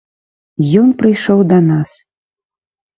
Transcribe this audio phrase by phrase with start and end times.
[0.81, 1.89] Ён прыйшоў да нас.